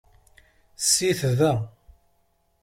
Sit 0.91 1.21
da. 1.39 1.51